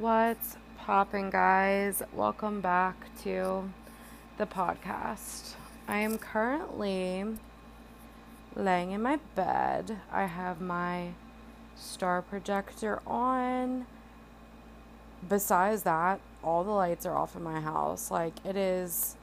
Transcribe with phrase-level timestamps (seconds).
[0.00, 2.02] What's popping, guys?
[2.12, 3.70] Welcome back to
[4.36, 5.54] the podcast.
[5.88, 7.24] I am currently
[8.54, 9.96] laying in my bed.
[10.12, 11.12] I have my
[11.76, 13.86] star projector on.
[15.26, 18.10] Besides that, all the lights are off in my house.
[18.10, 19.16] Like it is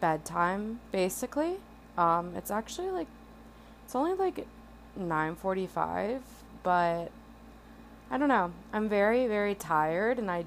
[0.00, 1.58] bedtime basically.
[1.96, 3.06] Um it's actually like
[3.84, 4.44] it's only like
[4.98, 6.20] 9:45,
[6.64, 7.12] but
[8.12, 8.52] I don't know.
[8.74, 10.44] I'm very very tired and I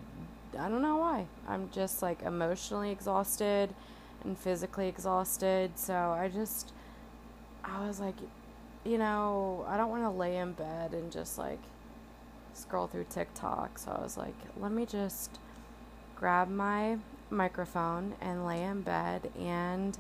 [0.58, 1.26] I don't know why.
[1.48, 3.74] I'm just like emotionally exhausted
[4.24, 5.72] and physically exhausted.
[5.76, 6.74] So I just
[7.64, 8.16] I was like
[8.86, 11.60] you know, I don't want to lay in bed and just like
[12.54, 13.80] scroll through TikTok.
[13.80, 15.40] So I was like, let me just
[16.16, 17.00] grab my
[17.32, 19.98] microphone and lay in bed and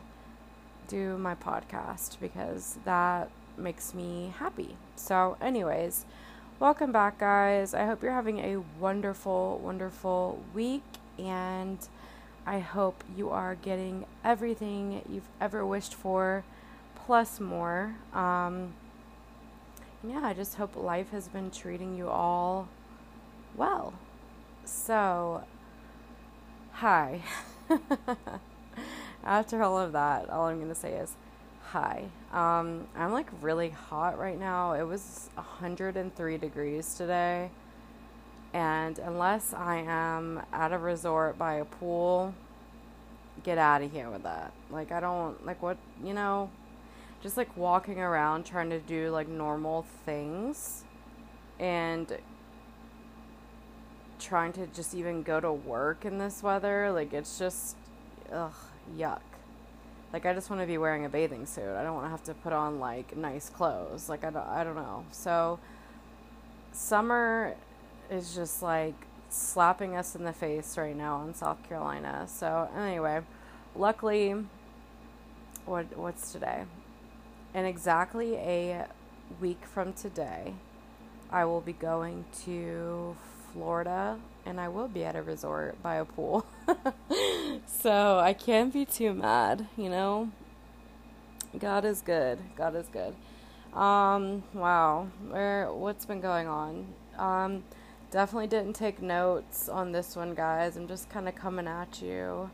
[0.88, 4.78] do my podcast because that makes me happy.
[4.96, 6.06] So, anyways,
[6.60, 7.74] welcome back, guys.
[7.74, 10.84] I hope you're having a wonderful, wonderful week,
[11.20, 11.78] and
[12.46, 16.46] I hope you are getting everything you've ever wished for,
[17.06, 17.96] plus more.
[18.14, 18.74] Um,
[20.02, 22.70] yeah, I just hope life has been treating you all
[23.56, 23.94] well.
[24.64, 25.44] So,
[26.74, 27.22] hi.
[29.26, 31.16] After all of that, all I'm going to say is
[31.76, 32.06] hi.
[32.32, 34.72] Um, I'm like really hot right now.
[34.76, 37.50] It was 103 degrees today.
[38.54, 42.34] And unless I am at a resort by a pool,
[43.44, 44.54] get out of here with that.
[44.72, 46.50] Like, I don't, like, what, you know,
[47.22, 50.86] just like walking around trying to do like normal things
[51.60, 52.18] and
[54.18, 56.90] trying to just even go to work in this weather.
[56.94, 57.76] Like, it's just,
[58.32, 58.54] ugh,
[58.98, 59.20] yuck.
[60.16, 61.76] Like, I just want to be wearing a bathing suit.
[61.76, 64.08] I don't want to have to put on like nice clothes.
[64.08, 65.04] Like, I don't, I don't know.
[65.12, 65.60] So,
[66.72, 67.54] summer
[68.10, 68.94] is just like
[69.28, 72.28] slapping us in the face right now in South Carolina.
[72.30, 73.24] So, anyway,
[73.76, 74.36] luckily,
[75.66, 76.64] what what's today?
[77.54, 78.88] In exactly a
[79.42, 80.54] week from today,
[81.30, 83.18] I will be going to
[83.52, 86.46] Florida and I will be at a resort by a pool.
[87.66, 90.32] so I can't be too mad, you know?
[91.58, 92.40] God is good.
[92.56, 93.16] God is good.
[93.78, 95.08] Um, wow.
[95.30, 96.86] Where what's been going on?
[97.18, 97.64] Um,
[98.12, 100.78] definitely didn't take notes on this one, guys.
[100.78, 102.50] I'm just kind of coming at you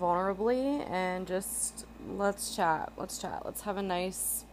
[0.00, 2.92] vulnerably and just let's chat.
[2.96, 3.42] Let's chat.
[3.44, 4.44] Let's have a nice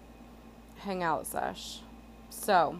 [0.78, 1.80] hangout sesh.
[2.30, 2.80] So,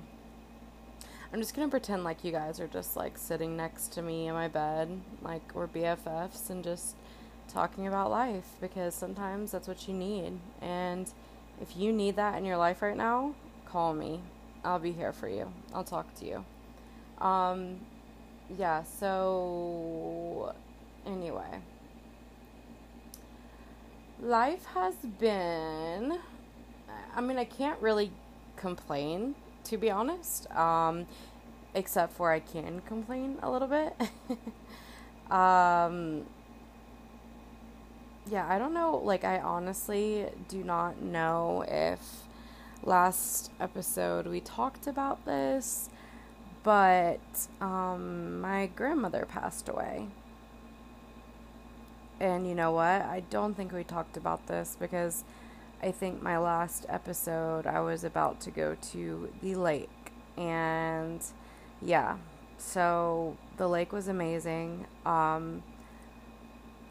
[1.36, 4.34] I'm just gonna pretend like you guys are just like sitting next to me in
[4.34, 6.96] my bed, like we're BFFs, and just
[7.50, 10.40] talking about life because sometimes that's what you need.
[10.62, 11.12] And
[11.62, 13.36] if you need that in your life right now,
[13.66, 14.22] call me.
[14.64, 15.52] I'll be here for you.
[15.74, 16.46] I'll talk to you.
[17.20, 17.82] Um,
[18.58, 20.56] yeah, so
[21.06, 21.60] anyway,
[24.22, 26.18] life has been,
[27.14, 28.14] I mean, I can't really
[28.56, 29.36] complain
[29.66, 30.50] to be honest.
[30.52, 31.06] Um,
[31.76, 33.94] except for I can complain a little bit.
[35.32, 36.26] um,
[38.28, 38.98] yeah, I don't know.
[39.04, 42.00] Like, I honestly do not know if
[42.84, 45.90] last episode we talked about this,
[46.64, 47.20] but
[47.62, 50.08] um, my grandmother passed away.
[52.20, 53.02] And you know what?
[53.02, 55.26] I don't think we talked about this because
[55.86, 60.12] I think my last episode I was about to go to the lake.
[60.36, 61.24] And
[61.80, 62.18] yeah,
[62.58, 64.88] so the lake was amazing.
[65.06, 65.62] Um,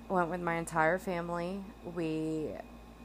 [0.08, 1.64] went with my entire family.
[1.96, 2.50] We,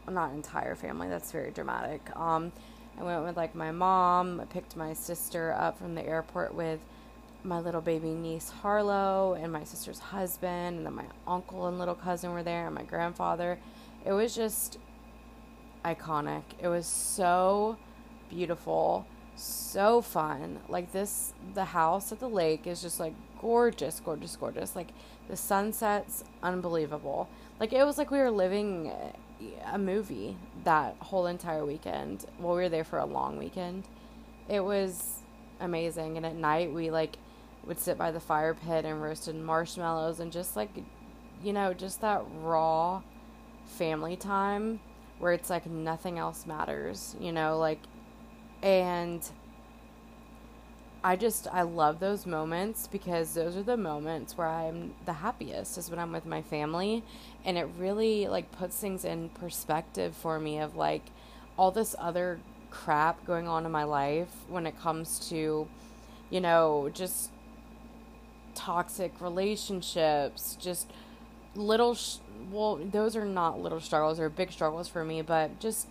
[0.08, 2.16] not entire family, that's very dramatic.
[2.16, 2.52] Um,
[3.00, 6.82] I went with like my mom, I picked my sister up from the airport with
[7.44, 11.96] my little baby niece Harlow and my sister's husband, and then my uncle and little
[11.96, 13.58] cousin were there, and my grandfather.
[14.06, 14.78] It was just
[15.84, 16.44] iconic.
[16.62, 17.78] It was so
[18.30, 20.60] beautiful, so fun.
[20.68, 24.76] Like this the house at the lake is just like gorgeous, gorgeous, gorgeous.
[24.76, 24.90] Like
[25.28, 27.30] the sunset's unbelievable.
[27.60, 28.92] Like it was like we were living
[29.66, 32.26] a movie that whole entire weekend.
[32.40, 33.86] Well, we were there for a long weekend.
[34.48, 35.20] It was
[35.60, 36.18] amazing.
[36.18, 37.18] And at night we like
[37.66, 40.70] would sit by the fire pit and roasted marshmallows and just like
[41.42, 43.02] you know, just that raw
[43.66, 44.82] family time
[45.20, 47.80] where it's like nothing else matters, you know, like
[48.62, 49.30] and
[51.04, 55.78] I just I love those moments because those are the moments where I'm the happiest
[55.78, 57.04] is when I'm with my family
[57.46, 61.04] and it really like puts things in perspective for me of like
[61.58, 62.40] all this other
[62.70, 65.68] crap going on in my life when it comes to
[66.30, 67.32] you know just
[68.60, 70.92] toxic relationships, just
[71.60, 72.18] little, sh-
[72.52, 75.88] well, those are not little struggles, they're big struggles for me, but just,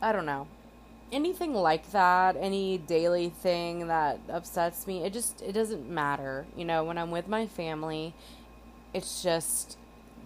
[0.00, 0.46] I don't know.
[1.10, 6.46] Anything like that, any daily thing that upsets me, it just, it doesn't matter.
[6.56, 8.14] You know, when I'm with my family,
[8.92, 9.76] it's just,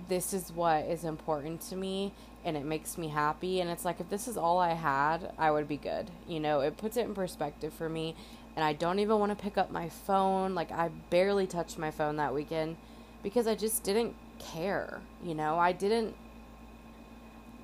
[0.08, 2.12] this is what is important to me
[2.44, 3.60] and it makes me happy.
[3.60, 6.10] And it's like, if this is all I had, I would be good.
[6.26, 8.16] You know, it puts it in perspective for me.
[8.56, 10.54] And I don't even want to pick up my phone.
[10.54, 12.76] Like, I barely touched my phone that weekend
[13.22, 15.00] because I just didn't care.
[15.22, 16.14] You know, I didn't.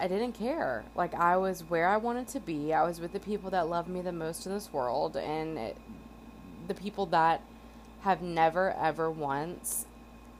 [0.01, 0.85] I didn't care.
[0.95, 2.73] Like, I was where I wanted to be.
[2.73, 5.17] I was with the people that love me the most in this world.
[5.17, 5.77] And it,
[6.69, 7.43] the people that
[8.03, 9.87] have never, ever once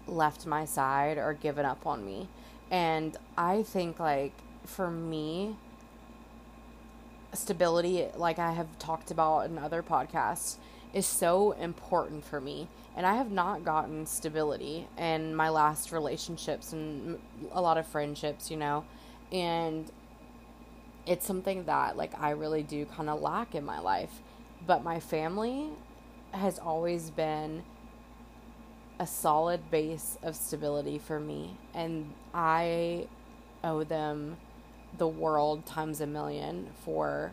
[0.07, 2.29] left my side or given up on me.
[2.71, 4.33] And I think, like,
[4.65, 5.57] for me,
[7.33, 10.57] stability, like I have talked about in other podcasts,
[10.95, 12.69] is so important for me.
[12.97, 17.19] And I have not gotten stability in my last relationships and
[17.53, 18.85] a lot of friendships, you know.
[19.31, 19.91] And
[21.07, 24.23] it's something that, like, I really do kind of lack in my life.
[24.67, 25.69] But my family
[26.33, 27.63] has always been
[28.99, 31.57] a solid base of stability for me.
[31.75, 33.07] And I
[33.63, 34.39] owe them
[34.97, 37.31] the world times a million for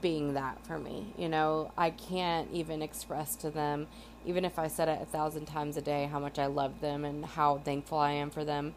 [0.00, 1.12] being that for me.
[1.18, 3.88] You know, I can't even express to them,
[4.24, 7.04] even if I said it a thousand times a day, how much I love them
[7.04, 8.74] and how thankful I am for them.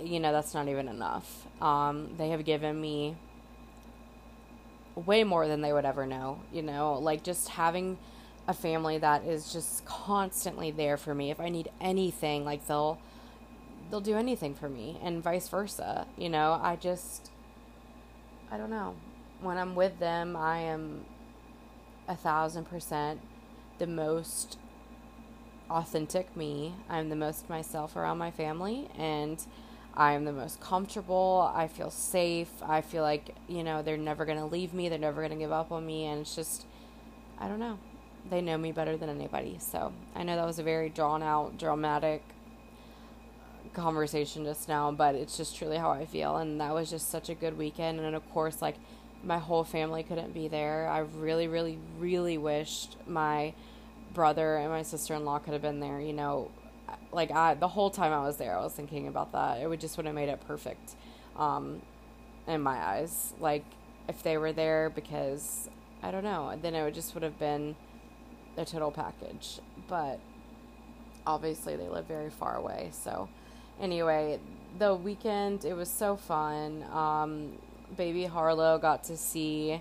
[0.00, 1.46] You know, that's not even enough.
[1.60, 3.16] Um, they have given me
[5.06, 6.40] way more than they would ever know.
[6.52, 7.98] You know, like just having
[8.46, 11.30] a family that is just constantly there for me.
[11.30, 12.98] If I need anything, like they'll
[13.90, 16.06] they'll do anything for me and vice versa.
[16.16, 17.30] You know, I just
[18.50, 18.94] I don't know.
[19.40, 21.04] When I'm with them, I am
[22.08, 23.20] a thousand percent
[23.78, 24.58] the most
[25.70, 26.74] authentic me.
[26.88, 29.44] I'm the most myself around my family and
[29.94, 31.52] I am the most comfortable.
[31.54, 32.50] I feel safe.
[32.62, 34.88] I feel like, you know, they're never going to leave me.
[34.88, 36.06] They're never going to give up on me.
[36.06, 36.66] And it's just,
[37.38, 37.78] I don't know
[38.30, 39.56] they know me better than anybody.
[39.60, 42.22] So I know that was a very drawn out, dramatic
[43.74, 46.36] conversation just now, but it's just truly how I feel.
[46.36, 48.00] And that was just such a good weekend.
[48.00, 48.76] And of course, like
[49.24, 50.88] my whole family couldn't be there.
[50.88, 53.54] I really, really, really wished my
[54.14, 56.00] brother and my sister in law could have been there.
[56.00, 56.50] You know,
[57.12, 59.60] like I, the whole time I was there, I was thinking about that.
[59.60, 60.94] It would just would have made it perfect,
[61.36, 61.82] um,
[62.46, 63.34] in my eyes.
[63.40, 63.64] Like
[64.08, 65.68] if they were there, because
[66.02, 67.76] I don't know, then it would just would have been
[68.56, 69.60] the total package.
[69.88, 70.20] But
[71.26, 72.90] obviously, they live very far away.
[72.92, 73.28] So,
[73.80, 74.38] anyway,
[74.78, 76.84] the weekend, it was so fun.
[76.92, 77.58] Um,
[77.96, 79.80] baby Harlow got to see.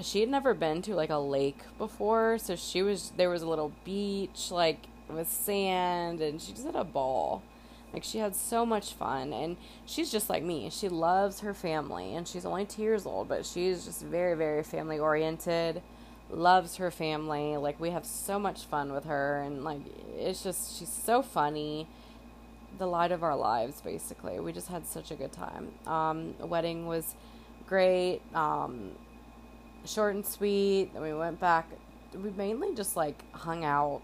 [0.00, 3.48] She had never been to like a lake before, so she was there was a
[3.48, 4.78] little beach like
[5.08, 7.42] with sand, and she just had a ball.
[7.92, 10.70] Like she had so much fun, and she's just like me.
[10.70, 14.62] She loves her family, and she's only two years old, but she's just very, very
[14.62, 15.82] family oriented
[16.32, 17.56] loves her family.
[17.56, 19.80] Like we have so much fun with her and like
[20.18, 21.86] it's just she's so funny.
[22.78, 24.40] The light of our lives basically.
[24.40, 25.72] We just had such a good time.
[25.86, 27.14] Um wedding was
[27.72, 28.20] great.
[28.34, 28.90] Um
[29.86, 30.92] short and sweet.
[30.92, 31.66] Then we went back
[32.22, 34.02] we mainly just like hung out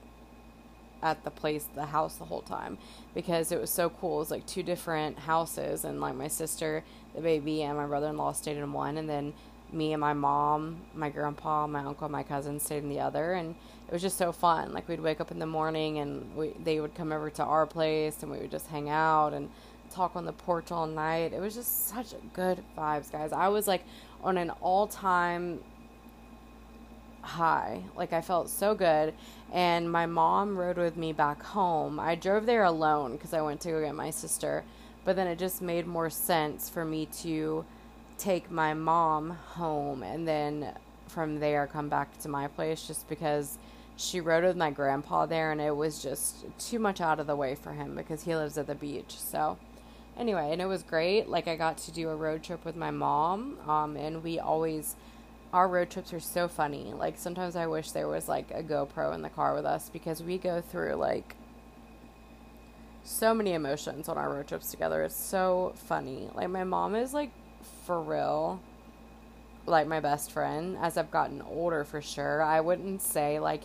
[1.02, 2.78] at the place, the house the whole time
[3.14, 4.16] because it was so cool.
[4.16, 6.82] It was like two different houses and like my sister,
[7.14, 9.34] the baby and my brother-in-law stayed in one and then
[9.72, 13.54] me and my mom, my grandpa, my uncle, my cousin stayed in the other, and
[13.86, 14.72] it was just so fun.
[14.72, 17.66] Like we'd wake up in the morning, and we they would come over to our
[17.66, 19.50] place, and we would just hang out and
[19.90, 21.32] talk on the porch all night.
[21.32, 23.32] It was just such good vibes, guys.
[23.32, 23.84] I was like
[24.22, 25.60] on an all time
[27.22, 27.82] high.
[27.96, 29.14] Like I felt so good.
[29.52, 32.00] And my mom rode with me back home.
[32.00, 34.64] I drove there alone because I went to go get my sister.
[35.04, 37.64] But then it just made more sense for me to
[38.18, 40.74] take my mom home and then
[41.06, 43.56] from there come back to my place just because
[43.96, 47.36] she rode with my grandpa there and it was just too much out of the
[47.36, 49.16] way for him because he lives at the beach.
[49.18, 49.56] So
[50.18, 51.28] anyway, and it was great.
[51.28, 54.96] Like I got to do a road trip with my mom um and we always
[55.52, 56.92] our road trips are so funny.
[56.92, 60.22] Like sometimes I wish there was like a GoPro in the car with us because
[60.22, 61.36] we go through like
[63.02, 65.02] so many emotions on our road trips together.
[65.02, 66.28] It's so funny.
[66.34, 67.30] Like my mom is like
[67.86, 68.60] for real
[69.66, 72.42] like my best friend as I've gotten older for sure.
[72.42, 73.62] I wouldn't say like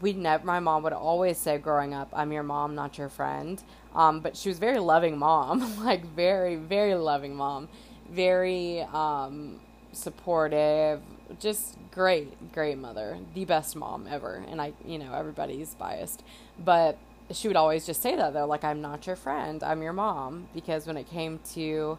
[0.00, 3.62] we never my mom would always say growing up, I'm your mom, not your friend.
[3.94, 7.68] Um, but she was very loving mom, like very, very loving mom.
[8.10, 9.60] Very um
[9.92, 11.00] supportive,
[11.40, 14.44] just great, great mother, the best mom ever.
[14.48, 16.22] And I, you know, everybody's biased,
[16.62, 16.98] but
[17.32, 20.48] she would always just say that though, like I'm not your friend, I'm your mom.
[20.54, 21.98] Because when it came to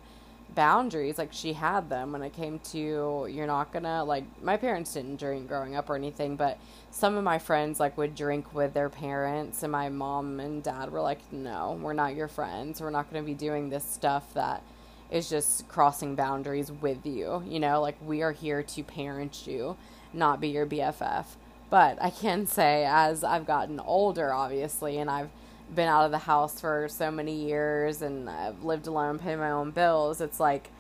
[0.58, 2.12] boundaries, like she had them.
[2.12, 5.96] When it came to you're not gonna like my parents didn't drink growing up or
[5.96, 6.58] anything, but
[6.90, 10.92] some of my friends like would drink with their parents, and my mom and dad
[10.92, 12.82] were like, no, we're not your friends.
[12.82, 14.64] We're not gonna be doing this stuff that
[15.12, 17.44] is just crossing boundaries with you.
[17.48, 19.78] You know, like we are here to parent you,
[20.12, 21.26] not be your BFF.
[21.70, 25.30] But I can say, as I've gotten older, obviously, and I've
[25.74, 29.51] been out of the house for so many years and I've lived alone, pay my
[29.51, 30.71] own bills, it's like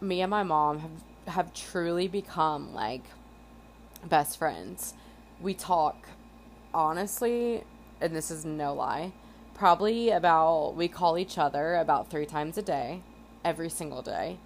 [0.00, 0.90] me and my mom have
[1.26, 3.02] have truly become like
[4.08, 4.94] best friends.
[5.40, 6.08] We talk
[6.74, 7.64] honestly,
[8.00, 9.12] and this is no lie,
[9.54, 13.02] probably about we call each other about 3 times a day,
[13.44, 14.38] every single day.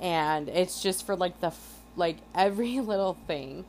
[0.00, 1.52] And it's just for like the
[1.96, 3.64] like every little thing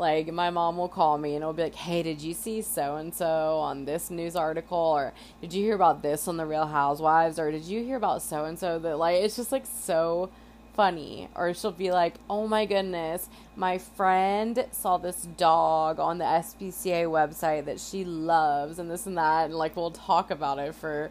[0.00, 2.96] like my mom will call me and it'll be like, "Hey, did you see so
[2.96, 6.66] and so on this news article or did you hear about this on the Real
[6.66, 10.30] Housewives or did you hear about so and so that like it's just like so
[10.74, 16.24] funny." Or she'll be like, "Oh my goodness, my friend saw this dog on the
[16.24, 20.74] SPCA website that she loves and this and that." And like we'll talk about it
[20.74, 21.10] for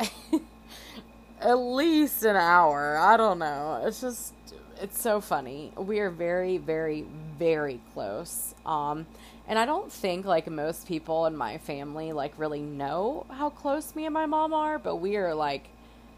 [1.40, 2.98] at least an hour.
[2.98, 3.82] I don't know.
[3.86, 4.33] It's just
[4.80, 5.72] it's so funny.
[5.76, 7.04] We are very, very,
[7.38, 8.54] very close.
[8.66, 9.06] Um,
[9.46, 13.94] and I don't think like most people in my family like really know how close
[13.94, 15.68] me and my mom are, but we are like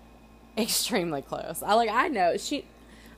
[0.59, 1.63] extremely close.
[1.63, 2.65] I like I know she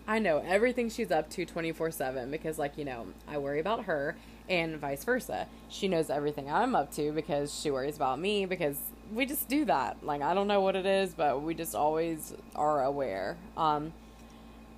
[0.06, 4.16] I know everything she's up to 24/7 because like, you know, I worry about her
[4.48, 5.46] and vice versa.
[5.68, 8.78] She knows everything I'm up to because she worries about me because
[9.12, 9.98] we just do that.
[10.02, 13.36] Like I don't know what it is, but we just always are aware.
[13.56, 13.92] Um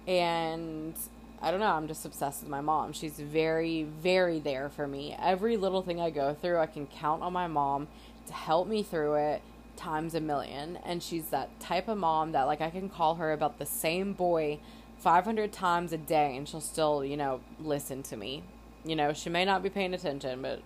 [0.06, 0.94] and
[1.42, 2.92] I don't know, I'm just obsessed with my mom.
[2.92, 5.16] She's very, very there for me.
[5.18, 7.88] Every little thing I go through, I can count on my mom
[8.26, 9.42] to help me through it
[9.76, 10.78] times a million.
[10.84, 14.12] And she's that type of mom that, like, I can call her about the same
[14.12, 14.58] boy
[14.98, 18.42] 500 times a day and she'll still, you know, listen to me.
[18.84, 20.60] You know, she may not be paying attention, but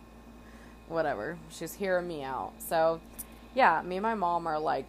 [0.89, 1.39] whatever.
[1.51, 2.53] She's hearing me out.
[2.59, 3.01] So,
[3.55, 4.89] yeah, me and my mom are like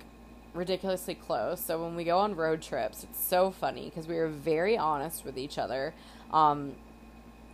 [0.55, 1.59] ridiculously close.
[1.59, 5.25] So when we go on road trips, it's so funny because we are very honest
[5.25, 5.93] with each other.
[6.31, 6.74] Um,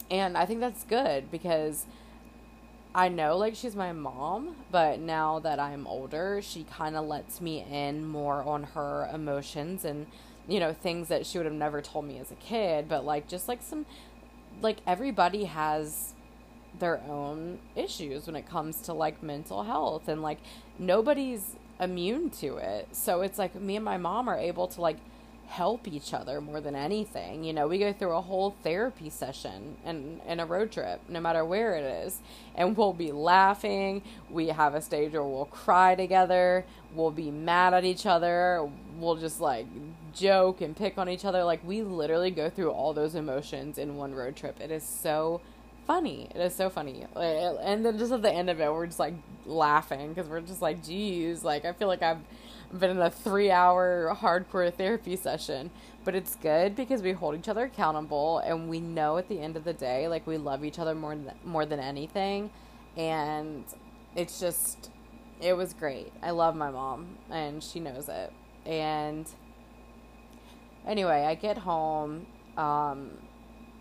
[0.09, 1.85] and I think that's good because
[2.93, 7.41] I know like she's my mom, but now that I'm older, she kind of lets
[7.41, 10.07] me in more on her emotions and
[10.47, 13.27] you know things that she would have never told me as a kid, but like
[13.27, 13.85] just like some
[14.61, 16.13] like everybody has
[16.79, 20.39] their own issues when it comes to like mental health and like
[20.79, 22.87] nobody's immune to it.
[22.91, 24.97] So it's like me and my mom are able to like
[25.47, 27.43] help each other more than anything.
[27.43, 31.19] You know, we go through a whole therapy session and in a road trip, no
[31.19, 32.19] matter where it is.
[32.55, 34.01] And we'll be laughing.
[34.29, 36.65] We have a stage where we'll cry together.
[36.95, 38.69] We'll be mad at each other.
[38.97, 39.65] We'll just like
[40.13, 41.43] joke and pick on each other.
[41.43, 44.61] Like we literally go through all those emotions in one road trip.
[44.61, 45.41] It is so
[45.87, 46.27] funny.
[46.33, 47.05] It is so funny.
[47.15, 50.61] And then just at the end of it, we're just like laughing because we're just
[50.61, 52.21] like, geez, like I feel like I've
[52.77, 55.71] been in a three hour hardcore therapy session.
[56.03, 59.55] But it's good because we hold each other accountable and we know at the end
[59.55, 62.49] of the day, like we love each other more than, more than anything.
[62.97, 63.63] And
[64.15, 64.89] it's just,
[65.39, 66.11] it was great.
[66.23, 68.33] I love my mom and she knows it.
[68.65, 69.27] And
[70.87, 72.25] anyway, I get home.
[72.57, 73.11] Um,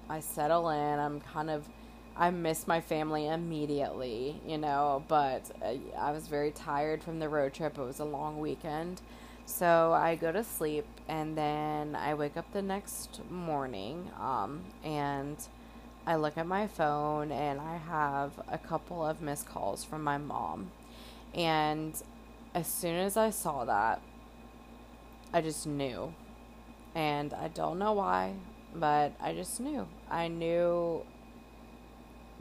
[0.08, 0.98] I settle in.
[0.98, 1.66] I'm kind of
[2.20, 7.30] I miss my family immediately, you know, but uh, I was very tired from the
[7.30, 7.78] road trip.
[7.78, 9.00] It was a long weekend.
[9.46, 15.38] So I go to sleep and then I wake up the next morning um, and
[16.06, 20.18] I look at my phone and I have a couple of missed calls from my
[20.18, 20.72] mom.
[21.34, 21.94] And
[22.54, 24.02] as soon as I saw that,
[25.32, 26.12] I just knew.
[26.94, 28.34] And I don't know why,
[28.74, 29.88] but I just knew.
[30.10, 31.02] I knew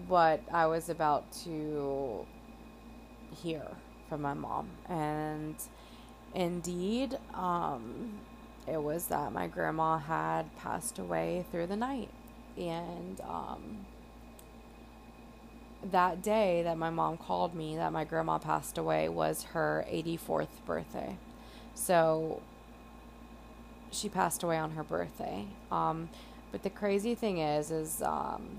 [0.07, 2.25] what I was about to
[3.35, 3.63] hear
[4.07, 4.69] from my mom.
[4.87, 5.55] And
[6.33, 8.19] indeed, um,
[8.67, 12.09] it was that my grandma had passed away through the night.
[12.57, 13.85] And um,
[15.83, 20.47] that day that my mom called me that my grandma passed away was her 84th
[20.65, 21.17] birthday.
[21.73, 22.41] So
[23.91, 25.45] she passed away on her birthday.
[25.71, 26.09] Um,
[26.51, 28.49] but the crazy thing is, is um,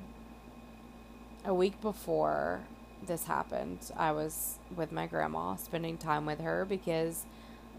[1.45, 2.61] a week before
[3.07, 7.25] this happened, I was with my grandma spending time with her because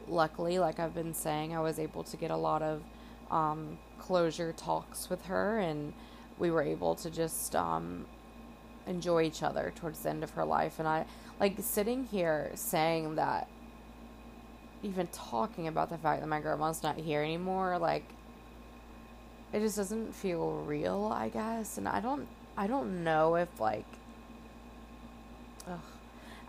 [0.08, 2.82] luckily, like I've been saying, I was able to get a lot of
[3.30, 5.94] um, closure talks with her and
[6.40, 8.06] we were able to just um,
[8.88, 10.80] enjoy each other towards the end of her life.
[10.80, 11.06] And I
[11.40, 13.48] like sitting here saying that,
[14.84, 18.06] even talking about the fact that my grandma's not here anymore, like
[19.54, 21.78] it just doesn't feel real, I guess.
[21.78, 22.28] And I don't,
[22.58, 23.86] I don't know if like,
[25.68, 25.80] ugh,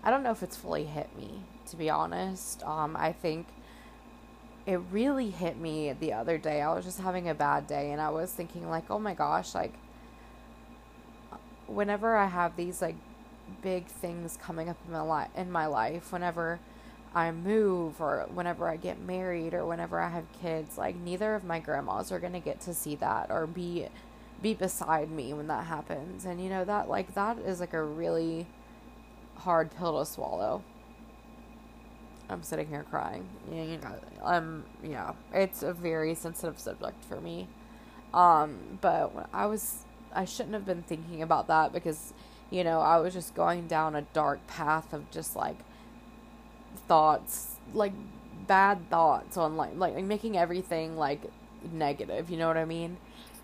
[0.03, 2.63] I don't know if it's fully hit me to be honest.
[2.65, 3.47] Um, I think
[4.67, 6.61] it really hit me the other day.
[6.61, 9.55] I was just having a bad day and I was thinking like, "Oh my gosh,
[9.55, 9.73] like
[11.67, 12.97] whenever I have these like
[13.63, 16.61] big things coming up in my life in my life, whenever
[17.15, 21.45] I move or whenever I get married or whenever I have kids, like neither of
[21.45, 23.89] my grandmas are going to get to see that or be
[24.43, 26.25] be beside me when that happens.
[26.25, 28.47] And you know that like that is like a really
[29.37, 30.63] hard pill to swallow.
[32.29, 33.29] I'm sitting here crying.
[33.51, 37.49] You know, um, yeah, it's a very sensitive subject for me.
[38.15, 39.85] Um, but I was,
[40.15, 42.13] I shouldn't have been thinking about that because,
[42.51, 45.57] you know, I was just going down a dark path of just like
[46.89, 47.93] thoughts, like
[48.47, 51.21] bad thoughts on like, like making everything like
[51.71, 52.31] negative.
[52.31, 52.97] You know what I mean?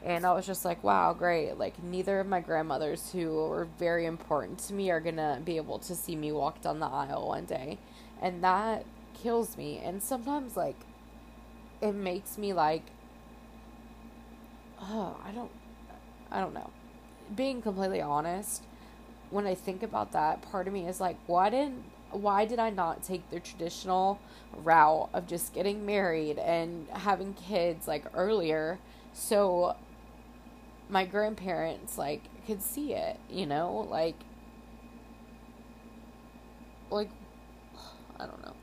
[0.04, 1.58] And I was just like, wow, great.
[1.58, 5.78] Like, neither of my grandmothers, who were very important to me, are gonna be able
[5.80, 7.78] to see me walk down the aisle one day
[8.20, 8.84] and that
[9.14, 10.76] kills me and sometimes like
[11.80, 12.82] it makes me like
[14.80, 15.50] oh i don't
[16.30, 16.70] i don't know
[17.34, 18.62] being completely honest
[19.30, 22.70] when i think about that part of me is like why didn't why did i
[22.70, 24.18] not take the traditional
[24.56, 28.78] route of just getting married and having kids like earlier
[29.12, 29.76] so
[30.88, 34.16] my grandparents like could see it you know like
[36.90, 37.10] like
[38.18, 38.54] I don't know.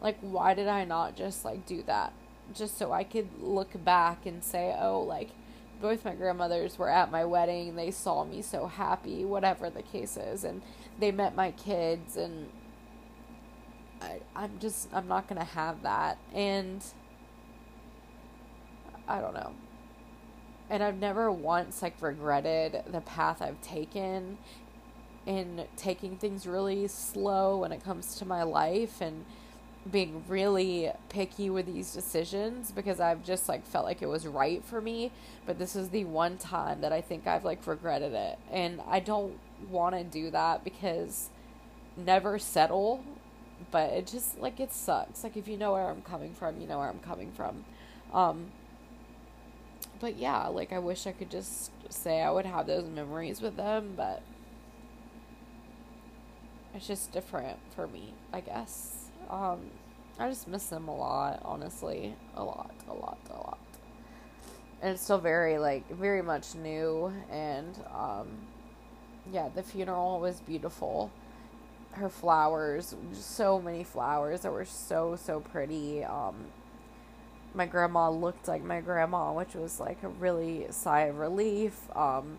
[0.00, 2.12] Like, why did I not just like do that?
[2.54, 5.30] Just so I could look back and say, oh, like,
[5.80, 7.76] both my grandmothers were at my wedding.
[7.76, 10.44] They saw me so happy, whatever the case is.
[10.44, 10.62] And
[10.98, 12.16] they met my kids.
[12.16, 12.48] And
[14.00, 16.18] I, I'm just, I'm not to have that.
[16.34, 16.84] And
[19.06, 19.52] I don't know.
[20.70, 24.36] And I've never once, like, regretted the path I've taken
[25.28, 29.24] in taking things really slow when it comes to my life and
[29.90, 34.64] being really picky with these decisions because I've just like felt like it was right
[34.64, 35.12] for me,
[35.46, 38.38] but this is the one time that I think I've like regretted it.
[38.50, 39.38] And I don't
[39.70, 41.30] want to do that because
[41.96, 43.02] never settle,
[43.70, 45.24] but it just like it sucks.
[45.24, 47.64] Like if you know where I'm coming from, you know where I'm coming from.
[48.12, 48.52] Um
[50.00, 53.56] but yeah, like I wish I could just say I would have those memories with
[53.56, 54.22] them, but
[56.74, 59.10] it's just different for me, I guess.
[59.30, 59.60] Um,
[60.18, 62.14] I just miss them a lot, honestly.
[62.36, 63.58] A lot, a lot, a lot.
[64.80, 67.12] And it's still very, like, very much new.
[67.30, 68.28] And, um,
[69.32, 71.10] yeah, the funeral was beautiful.
[71.92, 76.04] Her flowers, so many flowers that were so, so pretty.
[76.04, 76.46] Um,
[77.54, 81.78] my grandma looked like my grandma, which was like a really sigh of relief.
[81.96, 82.38] Um,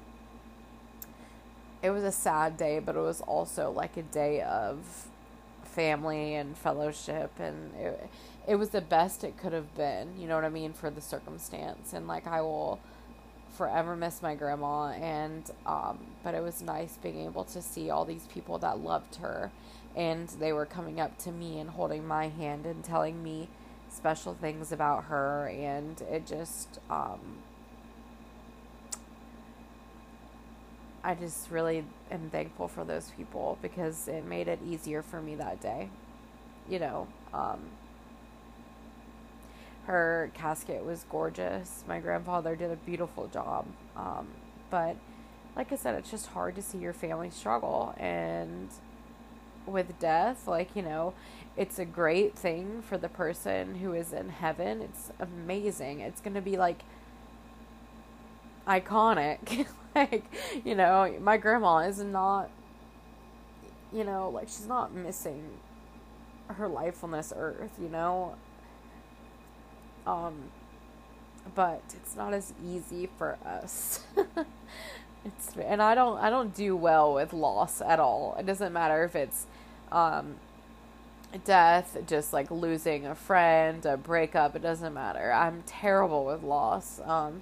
[1.81, 5.07] it was a sad day, but it was also like a day of
[5.63, 8.09] family and fellowship and it,
[8.47, 11.01] it was the best it could have been, you know what I mean, for the
[11.01, 11.93] circumstance.
[11.93, 12.79] And like I will
[13.59, 18.05] forever miss my grandma and um but it was nice being able to see all
[18.05, 19.51] these people that loved her
[19.97, 23.49] and they were coming up to me and holding my hand and telling me
[23.89, 27.19] special things about her and it just um
[31.03, 35.35] I just really am thankful for those people because it made it easier for me
[35.35, 35.89] that day.
[36.69, 37.59] You know, um,
[39.89, 41.83] her casket was gorgeous.
[41.87, 43.65] My grandfather did a beautiful job.
[43.97, 44.27] Um,
[44.69, 44.95] but
[45.55, 47.95] like I said, it's just hard to see your family struggle.
[47.97, 48.69] And
[49.65, 51.15] with death, like, you know,
[51.57, 54.83] it's a great thing for the person who is in heaven.
[54.83, 56.01] It's amazing.
[56.01, 56.83] It's going to be like
[58.67, 59.65] iconic.
[59.95, 60.25] like,
[60.63, 62.51] you know, my grandma is not,
[63.91, 65.49] you know, like she's not missing
[66.47, 68.35] her life on this earth, you know.
[70.05, 70.35] Um,
[71.55, 74.01] but it's not as easy for us.
[75.25, 78.35] it's and I don't I don't do well with loss at all.
[78.39, 79.45] It doesn't matter if it's
[79.91, 80.35] um
[81.45, 85.31] death, just like losing a friend, a breakup, it doesn't matter.
[85.31, 86.99] I'm terrible with loss.
[87.05, 87.41] Um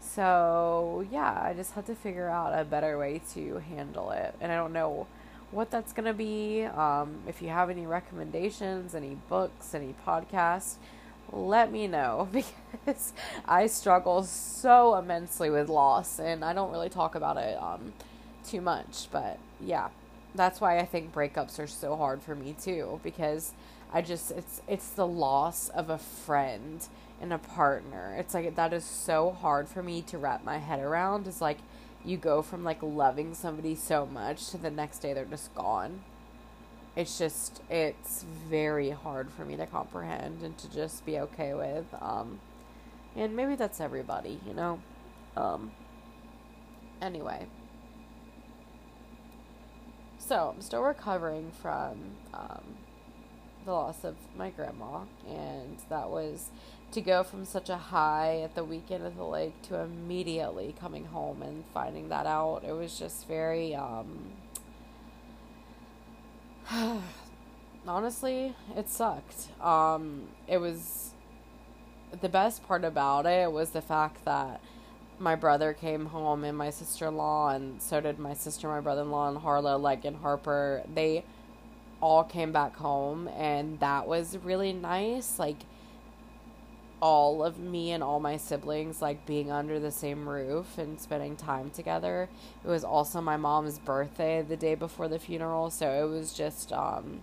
[0.00, 4.34] so, yeah, I just had to figure out a better way to handle it.
[4.40, 5.06] And I don't know
[5.50, 6.64] what that's to be.
[6.64, 10.76] Um, if you have any recommendations, any books, any podcasts,
[11.32, 13.12] let me know because
[13.46, 17.92] I struggle so immensely with loss and I don't really talk about it um
[18.46, 19.88] too much, but yeah.
[20.34, 23.52] That's why I think breakups are so hard for me too because
[23.92, 26.86] I just it's it's the loss of a friend
[27.20, 28.14] and a partner.
[28.18, 31.26] It's like that is so hard for me to wrap my head around.
[31.26, 31.58] Is like
[32.04, 36.00] you go from like loving somebody so much to the next day they're just gone.
[36.98, 41.86] It's just it's very hard for me to comprehend and to just be okay with.
[42.00, 42.40] Um
[43.14, 44.80] and maybe that's everybody, you know.
[45.36, 45.70] Um
[47.00, 47.46] anyway.
[50.18, 52.64] So, I'm still recovering from um
[53.64, 56.50] the loss of my grandma, and that was
[56.90, 61.04] to go from such a high at the weekend at the lake to immediately coming
[61.04, 62.64] home and finding that out.
[62.66, 64.32] It was just very, um,
[67.86, 69.48] honestly, it sucked.
[69.60, 71.12] Um, it was
[72.20, 74.60] the best part about it was the fact that
[75.18, 78.80] my brother came home and my sister in law, and so did my sister, my
[78.80, 80.82] brother in law, and Harlow, like, and Harper.
[80.94, 81.24] They
[82.00, 85.56] all came back home and that was really nice like
[87.00, 91.36] all of me and all my siblings like being under the same roof and spending
[91.36, 92.28] time together
[92.64, 96.72] it was also my mom's birthday the day before the funeral so it was just
[96.72, 97.20] um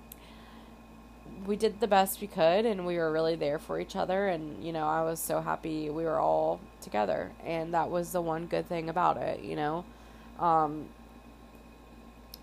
[1.46, 4.64] we did the best we could and we were really there for each other and
[4.64, 8.46] you know I was so happy we were all together and that was the one
[8.48, 9.86] good thing about it you know
[10.40, 10.88] um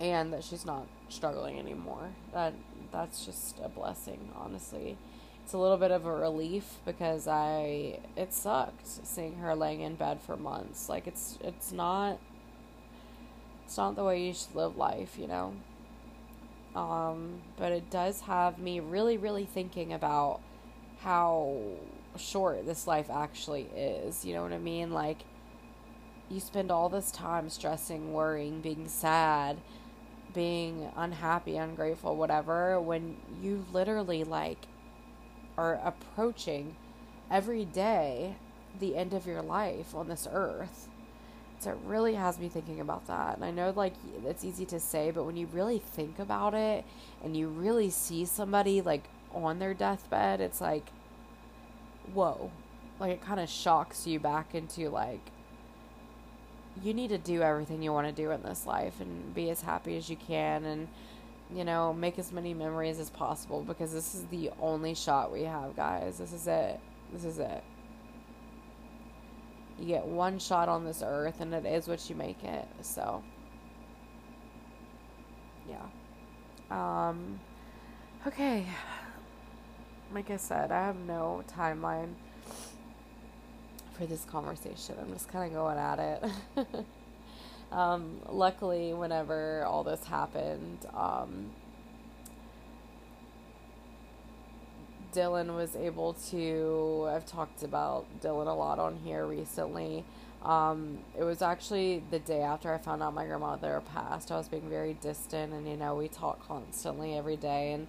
[0.00, 2.08] and that she's not struggling anymore.
[2.32, 2.54] That
[2.90, 4.96] that's just a blessing, honestly.
[5.44, 9.96] It's a little bit of a relief because I it sucked seeing her laying in
[9.96, 10.88] bed for months.
[10.88, 12.18] Like it's it's not
[13.64, 15.54] it's not the way you should live life, you know.
[16.74, 20.40] Um, but it does have me really, really thinking about
[21.00, 21.58] how
[22.18, 24.24] short this life actually is.
[24.24, 24.92] You know what I mean?
[24.92, 25.24] Like,
[26.30, 29.58] you spend all this time stressing, worrying, being sad,
[30.32, 34.66] being unhappy, ungrateful, whatever, when you literally like
[35.56, 36.76] are approaching
[37.30, 38.36] every day
[38.80, 40.88] the end of your life on this earth.
[41.58, 43.36] So it really has me thinking about that.
[43.36, 43.94] And I know like
[44.26, 46.84] it's easy to say, but when you really think about it
[47.22, 50.86] and you really see somebody like on their deathbed, it's like
[52.12, 52.50] whoa.
[52.98, 55.30] Like it kind of shocks you back into like
[56.82, 59.62] you need to do everything you want to do in this life and be as
[59.62, 60.88] happy as you can and
[61.54, 65.42] you know make as many memories as possible because this is the only shot we
[65.42, 66.18] have guys.
[66.18, 66.80] This is it.
[67.12, 67.62] This is it.
[69.78, 73.22] You get one shot on this earth and it is what you make it so.
[75.68, 75.86] Yeah.
[76.70, 77.40] Um
[78.26, 78.66] okay.
[80.14, 82.12] Like i said i have no timeline
[83.92, 84.96] for this conversation.
[85.00, 86.84] I'm just kind of going at it.
[87.72, 91.50] um, luckily, whenever all this happened, um,
[95.12, 97.08] Dylan was able to.
[97.10, 100.04] I've talked about Dylan a lot on here recently.
[100.42, 104.30] Um, it was actually the day after I found out my grandmother passed.
[104.30, 107.72] I was being very distant, and you know, we talk constantly every day.
[107.72, 107.86] And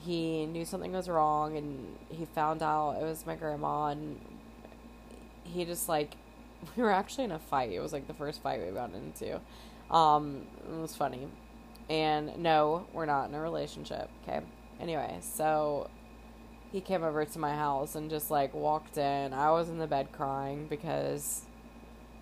[0.00, 4.20] he knew something was wrong, and he found out it was my grandma, and
[5.44, 6.16] he just like
[6.76, 7.72] we were actually in a fight.
[7.72, 9.40] It was like the first fight we got into.
[9.90, 11.28] Um, it was funny.
[11.90, 14.08] And no, we're not in a relationship.
[14.22, 14.40] Okay.
[14.80, 15.88] Anyway, so
[16.72, 19.32] he came over to my house and just like walked in.
[19.32, 21.42] I was in the bed crying because,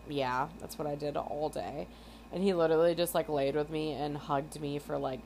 [0.09, 1.87] yeah, that's what I did all day.
[2.33, 5.21] And he literally just like laid with me and hugged me for like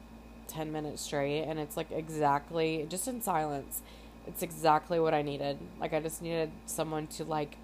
[0.48, 1.44] 10 minutes straight.
[1.44, 3.80] And it's like exactly, just in silence,
[4.26, 5.58] it's exactly what I needed.
[5.80, 7.56] Like, I just needed someone to like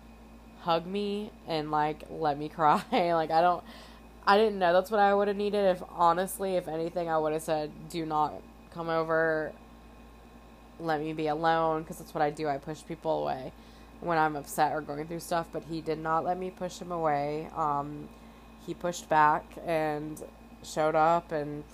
[0.63, 2.83] hug me and like let me cry.
[2.91, 3.63] like I don't
[4.27, 7.33] I didn't know that's what I would have needed if honestly if anything I would
[7.33, 8.35] have said do not
[8.73, 9.53] come over
[10.79, 12.49] let me be alone because that's what I do.
[12.49, 13.53] I push people away
[14.01, 16.93] when I'm upset or going through stuff, but he did not let me push him
[16.93, 17.49] away.
[17.57, 18.09] Um
[18.67, 20.23] he pushed back and
[20.63, 21.65] showed up and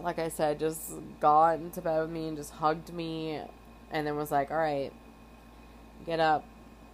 [0.00, 3.40] like I said, just got into bed with me and just hugged me
[3.90, 4.92] and then was like, All right,
[6.04, 6.44] get up,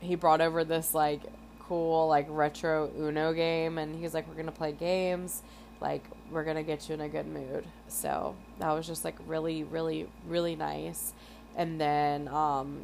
[0.03, 1.21] he brought over this like
[1.61, 5.43] cool like retro Uno game, and he's like, "We're gonna play games."
[5.81, 7.65] Like we're gonna get you in a good mood.
[7.89, 11.13] So that was just like really, really, really nice.
[11.57, 12.83] And then um,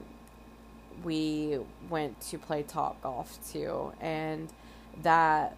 [1.04, 4.52] we went to play top golf too, and
[5.02, 5.56] that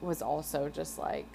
[0.00, 1.26] was also just like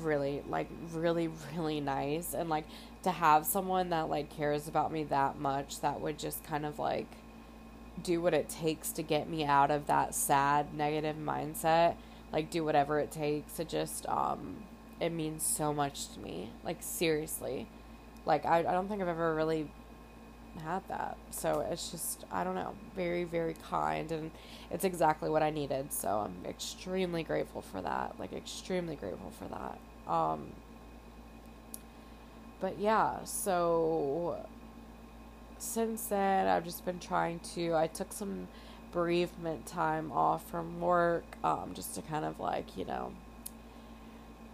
[0.00, 2.64] really like really really nice and like
[3.04, 6.78] to have someone that like cares about me that much that would just kind of
[6.78, 7.06] like
[8.02, 11.94] do what it takes to get me out of that sad negative mindset
[12.32, 14.56] like do whatever it takes it just um
[15.00, 16.50] it means so much to me.
[16.64, 17.66] Like seriously.
[18.26, 19.70] Like i, I don't think i've ever really
[20.62, 21.16] had that.
[21.30, 22.74] So it's just i don't know.
[22.96, 24.30] Very very kind and
[24.70, 25.92] it's exactly what i needed.
[25.92, 28.14] So i'm extremely grateful for that.
[28.18, 30.12] Like extremely grateful for that.
[30.12, 30.52] Um
[32.60, 34.36] but yeah so
[35.58, 38.46] since then i've just been trying to i took some
[38.94, 43.12] bereavement time off from work um, just to kind of like, you know,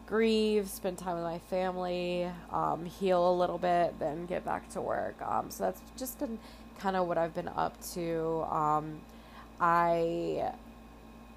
[0.06, 4.80] grieve, spend time with my family, um, heal a little bit, then get back to
[4.80, 5.14] work.
[5.22, 6.38] Um, so that's just been
[6.78, 8.46] kind of what I've been up to.
[8.50, 9.02] Um,
[9.60, 10.52] I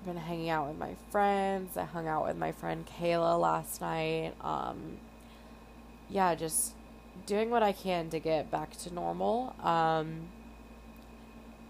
[0.05, 1.77] been hanging out with my friends.
[1.77, 4.33] I hung out with my friend Kayla last night.
[6.13, 6.73] Yeah, just
[7.25, 9.55] doing what I can to get back to normal.
[9.63, 10.27] Um,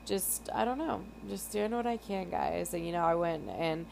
[0.06, 2.74] just I don't know, just doing what I can, guys.
[2.74, 3.86] And you know, I went and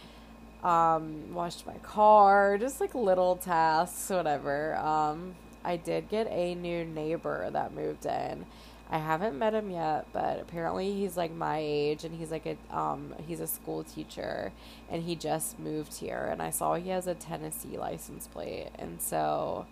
[0.61, 4.75] um, washed my car, just like little tasks, whatever.
[4.75, 8.45] Um, I did get a new neighbor that moved in.
[8.89, 12.77] I haven't met him yet, but apparently he's like my age and he's like a
[12.77, 14.51] um he's a school teacher
[14.89, 19.01] and he just moved here and I saw he has a Tennessee license plate and
[19.01, 19.65] so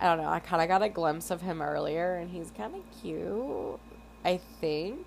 [0.00, 2.74] I don't know, I kind of got a glimpse of him earlier and he's kind
[2.74, 3.78] of cute.
[4.24, 5.06] I think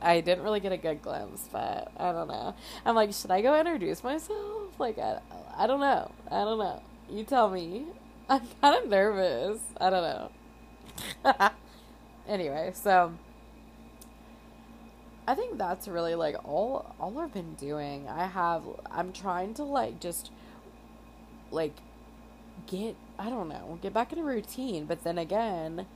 [0.00, 2.54] I didn't really get a good glimpse, but I don't know.
[2.84, 4.78] I'm like, should I go introduce myself?
[4.78, 5.20] Like, I,
[5.56, 6.10] I don't know.
[6.30, 6.82] I don't know.
[7.10, 7.86] You tell me.
[8.28, 9.60] I'm kind of nervous.
[9.80, 11.50] I don't know.
[12.28, 13.12] anyway, so
[15.26, 18.08] I think that's really like all all I've been doing.
[18.08, 20.30] I have I'm trying to like just
[21.50, 21.74] like
[22.66, 25.86] get I don't know, get back in a routine, but then again,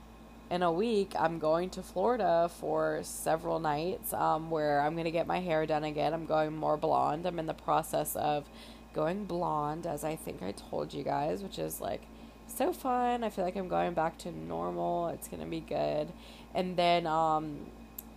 [0.49, 5.11] in a week, I'm going to Florida for several nights um, where I'm going to
[5.11, 6.13] get my hair done again.
[6.13, 7.25] I'm going more blonde.
[7.25, 8.45] I'm in the process of
[8.93, 12.03] going blonde, as I think I told you guys, which is like
[12.47, 13.25] so fun.
[13.25, 15.09] I feel like I'm going back to normal.
[15.09, 16.13] It's going to be good.
[16.55, 17.65] And then um,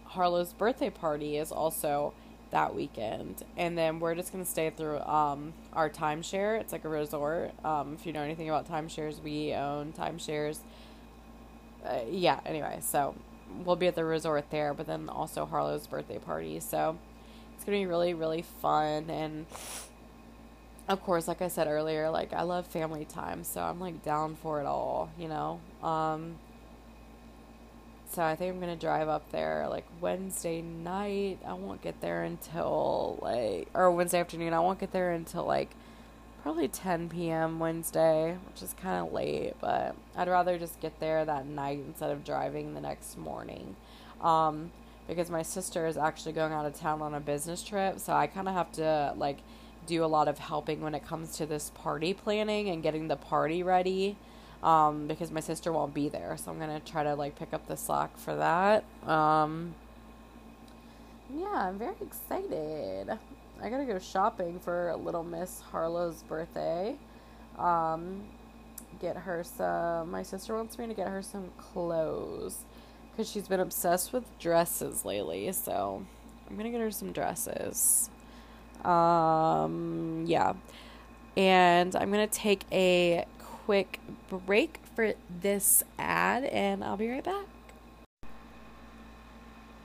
[0.04, 2.14] Harlow's birthday party is also
[2.50, 3.42] that weekend.
[3.56, 6.60] And then we're just going to stay through um, our timeshare.
[6.60, 7.52] It's like a resort.
[7.64, 10.58] Um, if you know anything about timeshares, we own timeshares
[11.84, 13.14] uh, yeah, anyway, so
[13.64, 16.60] we'll be at the resort there, but then also Harlow's birthday party.
[16.60, 16.98] So
[17.54, 19.08] it's going to be really, really fun.
[19.10, 19.46] And
[20.88, 24.36] of course, like I said earlier, like I love family time, so I'm like down
[24.36, 25.60] for it all, you know?
[25.82, 26.36] Um,
[28.10, 31.38] so I think I'm going to drive up there like Wednesday night.
[31.46, 34.52] I won't get there until like, or Wednesday afternoon.
[34.52, 35.70] I won't get there until like
[36.42, 37.60] probably 10 p.m.
[37.60, 42.10] Wednesday, which is kind of late, but I'd rather just get there that night instead
[42.10, 43.76] of driving the next morning.
[44.20, 44.72] Um,
[45.06, 48.26] because my sister is actually going out of town on a business trip, so I
[48.26, 49.38] kind of have to like
[49.86, 53.16] do a lot of helping when it comes to this party planning and getting the
[53.16, 54.16] party ready.
[54.62, 57.66] Um, because my sister won't be there, so I'm gonna try to like pick up
[57.66, 58.84] the slack for that.
[59.08, 59.74] Um,
[61.34, 63.10] yeah, I'm very excited.
[63.62, 66.96] I gotta go shopping for little Miss Harlow's birthday.
[67.58, 68.24] Um,
[69.00, 70.10] get her some.
[70.10, 72.64] My sister wants me to get her some clothes
[73.10, 75.52] because she's been obsessed with dresses lately.
[75.52, 76.04] So
[76.48, 78.10] I'm gonna get her some dresses.
[78.84, 80.54] Um, yeah,
[81.36, 83.26] and I'm gonna take a
[83.70, 87.46] quick break for this ad, and I'll be right back.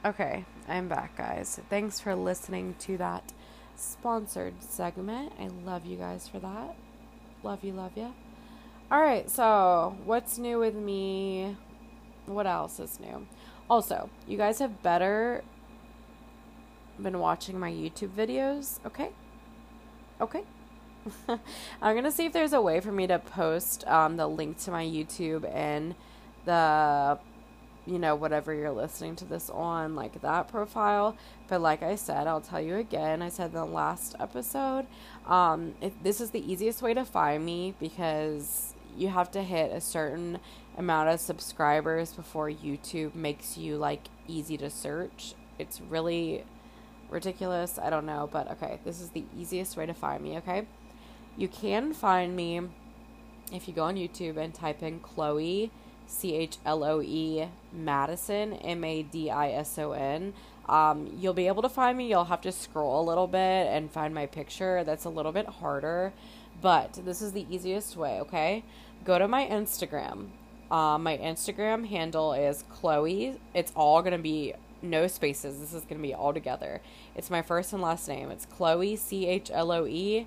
[0.03, 1.59] Okay, I'm back, guys.
[1.69, 3.31] Thanks for listening to that
[3.75, 5.33] sponsored segment.
[5.39, 6.75] I love you guys for that.
[7.43, 8.11] Love you, love you.
[8.89, 11.55] All right, so what's new with me?
[12.25, 13.27] What else is new?
[13.69, 15.43] Also, you guys have better
[16.99, 19.11] been watching my YouTube videos, okay?
[20.19, 20.41] Okay.
[21.81, 24.71] I'm to see if there's a way for me to post um, the link to
[24.71, 25.95] my YouTube and
[26.45, 27.19] the
[27.85, 31.15] you know, whatever you're listening to this on, like that profile.
[31.47, 34.87] But like I said, I'll tell you again, I said in the last episode,
[35.27, 39.81] um, this is the easiest way to find me because you have to hit a
[39.81, 40.39] certain
[40.77, 45.35] amount of subscribers before YouTube makes you like easy to search.
[45.59, 46.43] It's really
[47.09, 47.77] ridiculous.
[47.77, 50.65] I don't know, but okay, this is the easiest way to find me, okay?
[51.37, 52.61] You can find me
[53.51, 55.71] if you go on YouTube and type in Chloe
[56.07, 60.33] C H L O E Madison, M A D I S O N.
[60.67, 62.09] Um, you'll be able to find me.
[62.09, 64.83] You'll have to scroll a little bit and find my picture.
[64.83, 66.13] That's a little bit harder,
[66.61, 68.63] but this is the easiest way, okay?
[69.03, 70.27] Go to my Instagram.
[70.71, 73.39] Uh, my Instagram handle is Chloe.
[73.53, 75.59] It's all going to be no spaces.
[75.59, 76.81] This is going to be all together.
[77.15, 78.31] It's my first and last name.
[78.31, 80.25] It's Chloe, C H L O E,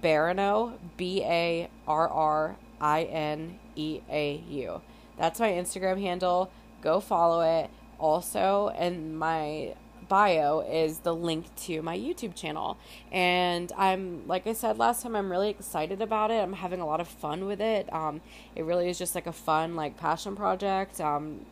[0.00, 4.80] Barrineau, B A R R I N E A U.
[5.18, 6.50] That's my Instagram handle.
[6.82, 7.70] Go follow it.
[7.98, 9.74] Also, and my
[10.08, 12.76] bio is the link to my YouTube channel.
[13.10, 16.42] And I'm, like I said last time, I'm really excited about it.
[16.42, 17.90] I'm having a lot of fun with it.
[17.92, 18.20] Um,
[18.54, 21.46] it really is just like a fun, like, passion project um,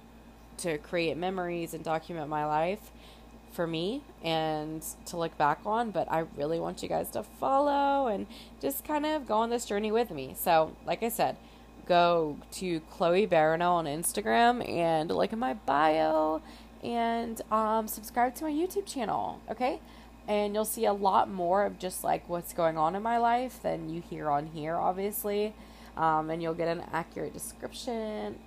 [0.59, 2.91] to create memories and document my life
[3.53, 5.91] for me and to look back on.
[5.91, 8.27] But I really want you guys to follow and
[8.61, 10.35] just kind of go on this journey with me.
[10.39, 11.37] So, like I said,
[11.87, 16.43] go to Chloe Barrineau on Instagram and at my bio
[16.83, 19.81] and um, subscribe to my YouTube channel, okay?
[20.27, 23.61] And you'll see a lot more of just like what's going on in my life
[23.63, 25.55] than you hear on here, obviously.
[25.97, 28.39] Um, and you'll get an accurate description,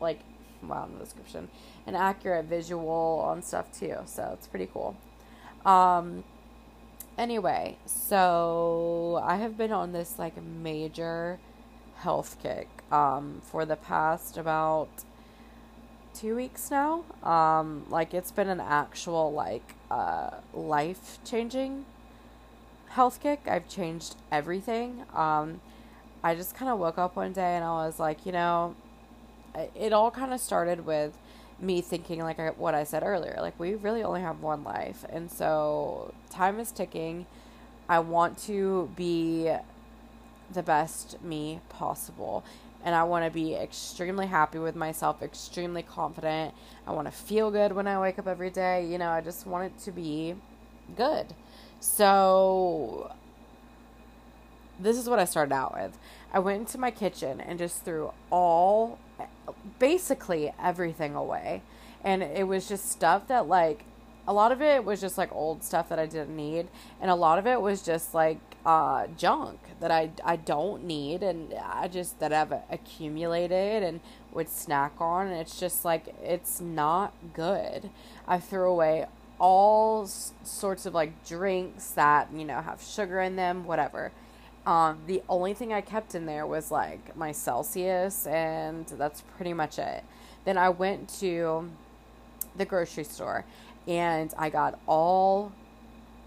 [0.00, 0.20] like,
[0.62, 1.48] well, no description,
[1.88, 3.96] an accurate visual on stuff too.
[4.04, 4.94] So it's pretty cool.
[5.64, 6.22] Um,
[7.16, 11.38] anyway, so I have been on this like major
[11.96, 14.90] health kick um, for the past about
[16.14, 17.04] two weeks now.
[17.22, 21.86] Um, like it's been an actual like uh, life changing
[22.90, 23.40] health kick.
[23.46, 25.04] I've changed everything.
[25.14, 25.62] Um,
[26.22, 28.76] I just kind of woke up one day and I was like, you know,
[29.74, 31.16] it all kind of started with
[31.60, 35.30] me thinking like what I said earlier, like we really only have one life, and
[35.30, 37.26] so time is ticking.
[37.88, 39.50] I want to be
[40.52, 42.44] the best me possible
[42.84, 46.54] and I want to be extremely happy with myself, extremely confident.
[46.86, 48.86] I want to feel good when I wake up every day.
[48.86, 50.34] You know, I just want it to be
[50.96, 51.34] good.
[51.80, 53.12] So,
[54.78, 55.98] this is what I started out with.
[56.32, 58.98] I went into my kitchen and just threw all,
[59.78, 61.62] basically everything away.
[62.04, 63.84] And it was just stuff that, like,
[64.28, 66.68] a lot of it was just like old stuff that I didn't need.
[67.00, 71.22] And a lot of it was just like uh, junk that I, I don't need
[71.22, 74.00] and I just that I've accumulated and
[74.34, 77.88] would snack on and it's just like it's not good.
[78.26, 79.06] I threw away
[79.38, 84.12] all sorts of like drinks that you know have sugar in them, whatever.
[84.68, 89.54] Um, the only thing I kept in there was like my Celsius, and that's pretty
[89.54, 90.04] much it.
[90.44, 91.70] Then I went to
[92.54, 93.46] the grocery store
[93.86, 95.52] and I got all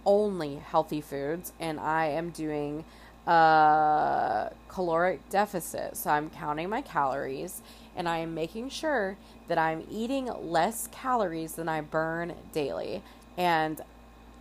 [0.08, 2.84] only healthy foods, and I am doing
[3.28, 5.96] a caloric deficit.
[5.96, 7.62] So I'm counting my calories
[7.96, 9.18] and I am making sure
[9.50, 13.04] that I'm eating less calories than I burn daily.
[13.38, 13.82] And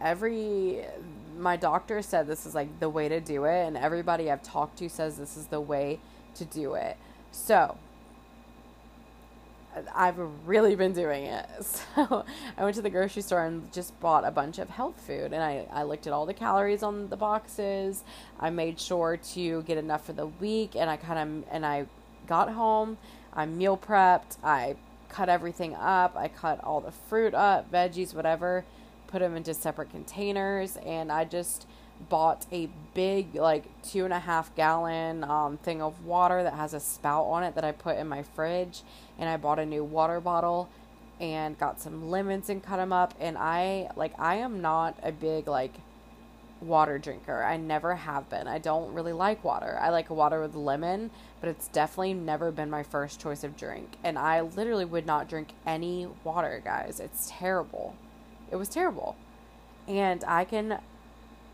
[0.01, 0.87] every
[1.41, 4.79] my doctor said this is like the way to do it and everybody I've talked
[4.79, 5.99] to says this is the way
[6.35, 6.97] to do it.
[7.33, 7.77] So,
[9.95, 11.47] I've really been doing it.
[11.97, 12.25] So
[12.57, 15.43] I went to the grocery store and just bought a bunch of health food and
[15.43, 18.05] I, I looked at all the calories on the boxes.
[18.39, 21.87] I made sure to get enough for the week and I kind of and I
[22.27, 22.99] got home.
[23.33, 24.37] I meal prepped.
[24.43, 24.77] I
[25.09, 26.17] cut everything up.
[26.17, 28.65] I cut all the fruit up, veggies, whatever,
[29.11, 31.67] put them into separate containers and I just
[32.09, 36.73] bought a big like two and a half gallon um, thing of water that has
[36.73, 38.83] a spout on it that I put in my fridge
[39.19, 40.69] and I bought a new water bottle
[41.21, 45.13] and got some lemons and cut them up and I like I am not a
[45.13, 45.75] big like
[46.61, 47.43] water drinker.
[47.43, 48.47] I never have been.
[48.47, 49.79] I don't really like water.
[49.81, 53.97] I like water with lemon, but it's definitely never been my first choice of drink.
[54.05, 57.01] And I literally would not drink any water, guys.
[57.01, 57.97] It's terrible.
[58.51, 59.17] It was terrible.
[59.87, 60.81] And I can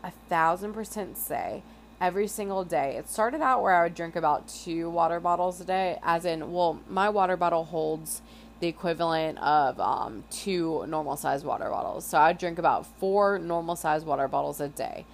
[0.03, 1.63] a thousand percent say
[1.99, 2.95] every single day.
[2.97, 6.51] It started out where I would drink about two water bottles a day, as in,
[6.51, 8.21] well, my water bottle holds
[8.59, 12.05] the equivalent of um, two normal size water bottles.
[12.05, 15.05] So I drink about four normal size water bottles a day.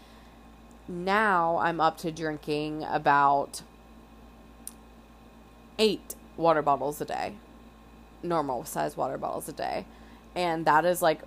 [0.87, 3.61] Now I'm up to drinking about
[5.79, 7.33] eight water bottles a day,
[8.21, 9.85] normal size water bottles a day.
[10.35, 11.21] And that is like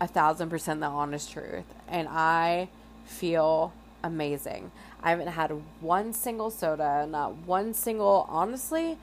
[0.00, 1.64] a thousand percent the honest truth.
[1.88, 2.68] And I
[3.04, 3.72] feel
[4.02, 4.70] amazing.
[5.02, 8.98] I haven't had one single soda, not one single, honestly.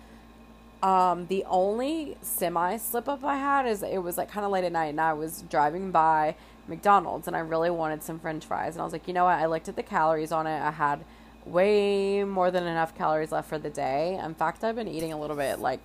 [0.83, 4.63] Um, the only semi slip up I had is it was like kind of late
[4.63, 6.35] at night and I was driving by
[6.67, 8.75] McDonald's and I really wanted some french fries.
[8.75, 9.39] And I was like, you know what?
[9.39, 10.61] I looked at the calories on it.
[10.61, 11.03] I had
[11.45, 14.19] way more than enough calories left for the day.
[14.23, 15.79] In fact, I've been eating a little bit like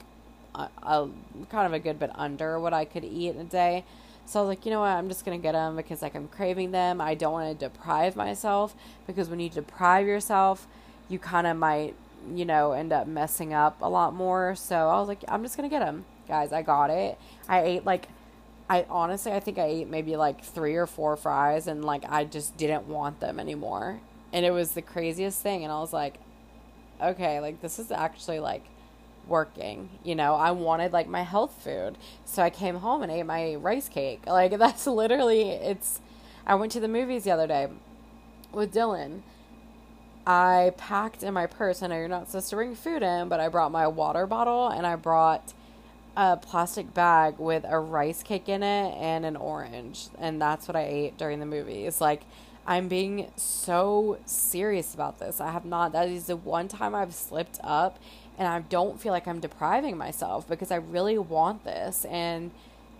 [0.55, 1.09] a, a
[1.51, 3.85] kind of a good bit under what I could eat in a day.
[4.31, 4.91] So I was like, you know what?
[4.91, 7.01] I'm just going to get them because like I'm craving them.
[7.01, 10.69] I don't want to deprive myself because when you deprive yourself,
[11.09, 11.97] you kind of might,
[12.33, 14.55] you know, end up messing up a lot more.
[14.55, 16.05] So I was like, I'm just going to get them.
[16.29, 17.19] Guys, I got it.
[17.49, 18.07] I ate like
[18.69, 22.23] I honestly I think I ate maybe like 3 or 4 fries and like I
[22.23, 23.99] just didn't want them anymore.
[24.33, 26.21] And it was the craziest thing and I was like,
[27.03, 28.63] okay, like this is actually like
[29.31, 29.89] working.
[30.05, 31.97] You know, I wanted like my health food.
[32.27, 34.25] So I came home and ate my rice cake.
[34.27, 36.01] Like that's literally it's
[36.47, 37.69] I went to the movies the other day
[38.53, 39.21] with Dylan.
[40.27, 41.83] I packed in my purse.
[41.83, 44.69] I know you're not supposed to bring food in, but I brought my water bottle
[44.69, 45.53] and I brought
[46.17, 50.09] a plastic bag with a rice cake in it and an orange.
[50.19, 52.01] And that's what I ate during the movies.
[52.01, 52.23] Like
[52.67, 55.41] I'm being so serious about this.
[55.41, 57.99] I have not that is the one time I've slipped up
[58.39, 62.51] and I don't feel like I'm depriving myself because I really want this and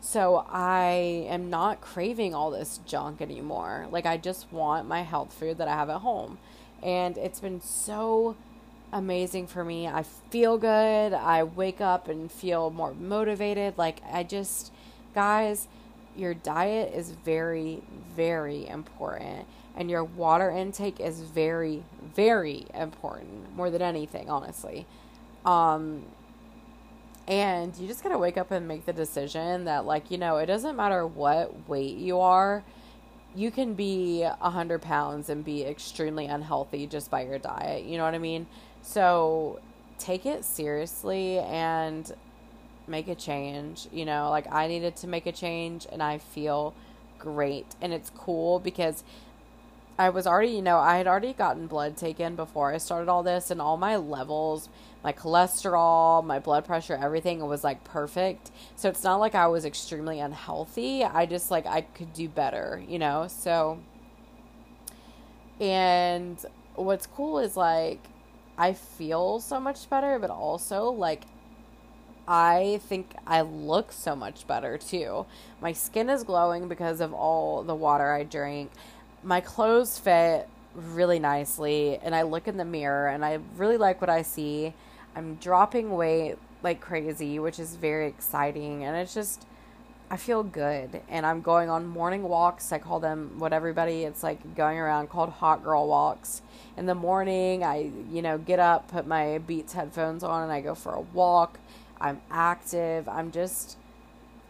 [0.01, 3.87] so I am not craving all this junk anymore.
[3.91, 6.39] Like I just want my health food that I have at home.
[6.83, 8.37] And it's been so
[8.93, 9.87] amazing for me.
[9.87, 11.13] I feel good.
[11.13, 13.77] I wake up and feel more motivated.
[13.77, 14.73] Like I just
[15.15, 15.69] guys,
[16.17, 17.83] your diet is very
[18.17, 21.83] very important and your water intake is very
[22.15, 24.87] very important more than anything, honestly.
[25.45, 26.05] Um,
[27.29, 30.39] and you just got to wake up and make the decision that, like, you know,
[30.39, 32.65] it doesn't matter what weight you are,
[33.35, 37.85] you can be 100 pounds and be extremely unhealthy just by your diet.
[37.85, 38.47] You know what I mean?
[38.83, 39.61] So
[39.99, 42.11] take it seriously and
[42.89, 43.87] make a change.
[43.93, 46.75] You know, like, I needed to make a change and I feel
[47.19, 47.67] great.
[47.81, 49.05] And it's cool because
[50.01, 53.23] I was already, you know, I had already gotten blood taken before I started all
[53.23, 54.69] this, and all my levels
[55.03, 58.51] my cholesterol, my blood pressure, everything was like perfect.
[58.77, 61.05] So it's not like I was extremely unhealthy.
[61.05, 63.27] I just like I could do better, you know?
[63.29, 63.81] So
[65.59, 66.39] and
[66.75, 68.01] what's cool is like
[68.59, 71.25] I feel so much better, but also like
[72.29, 75.27] I think I look so much better too.
[75.61, 78.71] My skin is glowing because of all the water I drink.
[79.23, 84.01] My clothes fit really nicely and I look in the mirror and I really like
[84.01, 84.73] what I see
[85.15, 88.85] I'm dropping weight like crazy, which is very exciting.
[88.85, 89.47] And it's just,
[90.11, 91.01] I feel good.
[91.09, 92.73] And I'm going on morning walks.
[92.73, 96.43] I call them what everybody, it's like going around called hot girl walks.
[96.77, 100.61] In the morning, I, you know, get up, put my Beats headphones on, and I
[100.61, 101.59] go for a walk.
[102.01, 103.09] I'm active.
[103.09, 103.77] I'm just,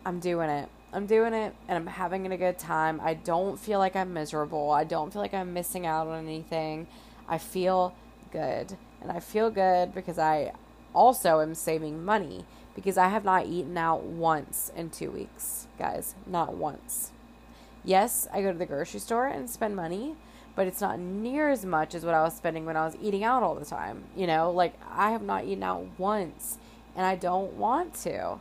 [0.05, 0.69] I'm doing it.
[0.93, 3.01] I'm doing it and I'm having a good time.
[3.03, 4.71] I don't feel like I'm miserable.
[4.71, 6.87] I don't feel like I'm missing out on anything.
[7.29, 7.95] I feel
[8.33, 8.77] good.
[9.01, 10.53] And I feel good because I
[10.93, 16.15] also am saving money because I have not eaten out once in two weeks, guys.
[16.27, 17.13] Not once.
[17.85, 20.17] Yes, I go to the grocery store and spend money,
[20.55, 23.25] but it's not near as much as what I was spending when I was eating
[23.25, 24.05] out all the time.
[24.17, 26.59] You know, like I have not eaten out once
[26.97, 28.39] and I don't want to.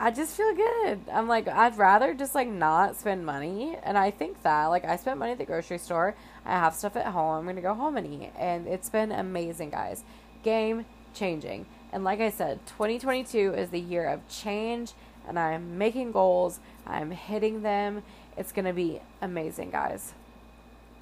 [0.00, 1.00] I just feel good.
[1.12, 3.76] I'm like, I'd rather just like not spend money.
[3.82, 6.14] And I think that, like, I spent money at the grocery store.
[6.46, 7.38] I have stuff at home.
[7.38, 8.30] I'm going to go home and eat.
[8.38, 10.04] And it's been amazing, guys.
[10.44, 11.66] Game changing.
[11.92, 14.92] And like I said, 2022 is the year of change.
[15.26, 18.02] And I'm making goals, I'm hitting them.
[18.36, 20.14] It's going to be amazing, guys.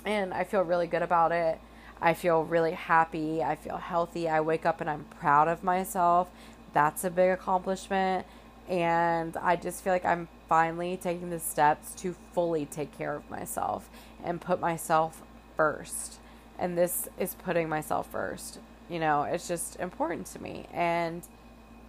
[0.06, 1.60] And I feel really good about it.
[2.00, 3.42] I feel really happy.
[3.42, 4.26] I feel healthy.
[4.28, 6.28] I wake up and I'm proud of myself.
[6.72, 8.26] That's a big accomplishment
[8.68, 13.28] and I just feel like I'm finally taking the steps to fully take care of
[13.30, 13.88] myself
[14.24, 15.22] and put myself
[15.56, 16.18] first.
[16.58, 18.58] And this is putting myself first.
[18.88, 20.66] You know, it's just important to me.
[20.72, 21.22] And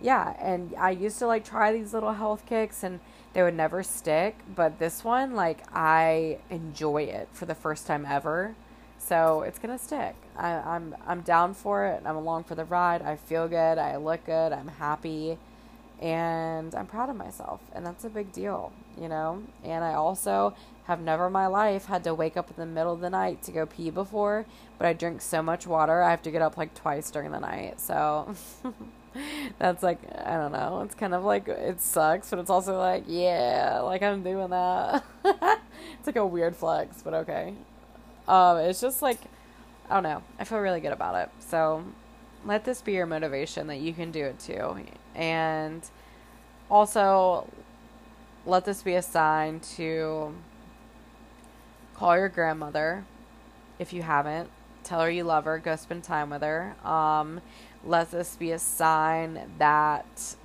[0.02, 3.00] yeah, and I used to like try these little health kicks and
[3.34, 8.06] they would never stick, but this one like I enjoy it for the first time
[8.08, 8.56] ever.
[9.00, 10.16] So it's gonna stick.
[10.36, 12.02] I, I'm I'm down for it.
[12.06, 13.02] I'm along for the ride.
[13.02, 13.78] I feel good.
[13.78, 14.52] I look good.
[14.52, 15.38] I'm happy
[16.02, 19.44] and I'm proud of myself, and that's a big deal, you know.
[19.64, 20.54] And I also
[20.86, 23.42] have never in my life had to wake up in the middle of the night
[23.44, 24.46] to go pee before,
[24.78, 27.40] but I drink so much water, I have to get up like twice during the
[27.40, 27.80] night.
[27.82, 28.36] So
[29.60, 33.04] that's like, I don't know, it's kind of like it sucks, but it's also like,
[33.08, 35.04] yeah, like I'm doing that.
[35.26, 37.54] it's like a weird flex, but okay.
[38.28, 39.20] Um, it's just like,
[39.90, 41.30] I don't know, I feel really good about it.
[41.40, 41.84] So
[42.48, 44.78] let this be your motivation that you can do it too.
[45.14, 45.84] And
[46.72, 47.48] also,
[48.46, 50.34] let this be a sign to
[51.94, 53.04] call your grandmother
[53.78, 54.50] if you haven't.
[54.84, 55.60] Tell her you love her.
[55.60, 56.74] Go spend time with her.
[56.88, 57.42] Um,
[57.84, 60.36] let this be a sign that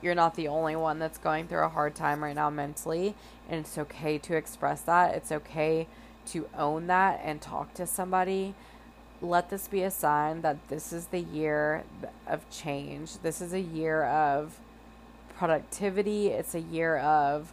[0.00, 3.16] you're not the only one that's going through a hard time right now mentally,
[3.48, 5.16] and it's okay to express that.
[5.16, 5.88] It's okay
[6.26, 8.54] to own that and talk to somebody.
[9.22, 11.84] Let this be a sign that this is the year
[12.26, 13.18] of change.
[13.18, 14.58] This is a year of
[15.36, 16.28] productivity.
[16.28, 17.52] It's a year of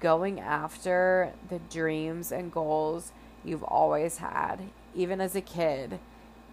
[0.00, 3.12] going after the dreams and goals
[3.44, 4.60] you've always had,
[4.94, 5.98] even as a kid.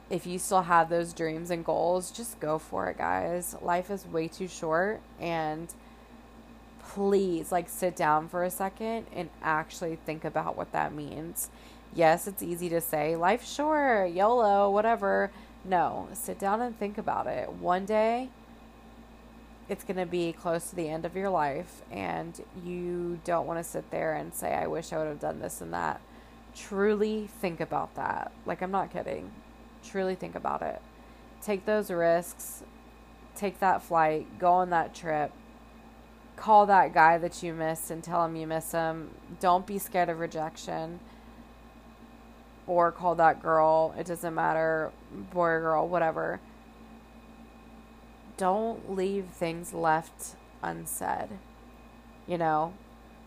[0.10, 3.56] If you still have those dreams and goals, just go for it, guys.
[3.62, 5.72] Life is way too short, and
[6.84, 11.52] please, like, sit down for a second and actually think about what that means.
[11.96, 15.32] Yes, it's easy to say, life short, YOLO, whatever.
[15.66, 17.52] No, sit down and think about it.
[17.52, 18.30] One day,
[19.68, 23.60] it's going to be close to the end of your life, and you don't want
[23.60, 26.02] to sit there and say, I wish I would have done this and that.
[26.56, 28.32] Truly think about that.
[28.46, 29.32] Like, I'm not kidding.
[29.84, 30.82] Truly think about it.
[31.42, 32.64] Take those risks,
[33.36, 35.32] take that flight, go on that trip,
[36.36, 39.12] call that guy that you miss and tell him you miss him.
[39.40, 41.00] Don't be scared of rejection.
[42.70, 44.92] Or call that girl, it doesn't matter,
[45.34, 46.40] boy or girl, whatever
[48.40, 51.28] don't leave things left unsaid.
[52.26, 52.74] You know,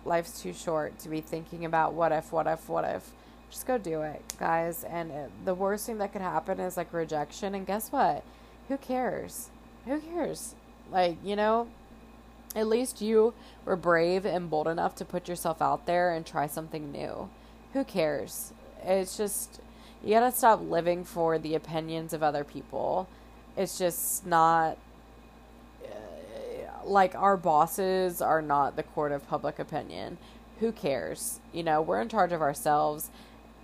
[0.07, 3.11] life's too short to be thinking about what if, what if, what if.
[3.51, 4.85] Just go do it, guys.
[4.85, 7.55] And it, the worst thing that could happen is like rejection.
[7.55, 8.25] And guess what?
[8.69, 9.51] Who cares?
[9.85, 10.55] Who cares?
[10.91, 11.69] Like, you know,
[12.57, 13.35] at least you
[13.67, 17.29] were brave and bold enough to put yourself out there and try something new.
[17.75, 18.55] Who cares?
[18.85, 19.61] It's just,
[20.05, 23.09] you gotta stop living for the opinions of other people.
[23.57, 24.79] It's just not
[26.85, 30.19] like our bosses are not the court of public opinion.
[30.61, 31.41] Who cares?
[31.53, 33.11] You know, we're in charge of ourselves.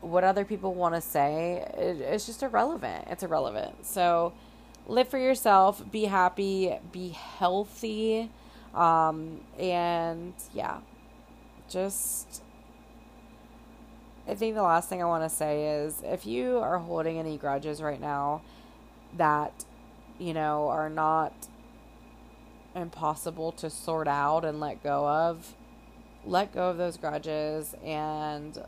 [0.01, 3.07] What other people want to say, it, it's just irrelevant.
[3.11, 3.85] It's irrelevant.
[3.85, 4.33] So
[4.87, 8.31] live for yourself, be happy, be healthy.
[8.75, 10.79] Um, and yeah,
[11.69, 12.43] just
[14.29, 17.39] I think the last thing I want to say is if you are holding any
[17.39, 18.43] grudges right now
[19.17, 19.65] that,
[20.19, 21.33] you know, are not
[22.75, 25.55] impossible to sort out and let go of,
[26.27, 28.63] let go of those grudges and